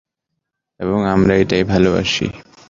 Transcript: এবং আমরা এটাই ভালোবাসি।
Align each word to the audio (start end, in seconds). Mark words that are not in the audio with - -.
এবং 0.79 0.99
আমরা 1.05 1.33
এটাই 1.35 1.63
ভালোবাসি। 1.63 2.27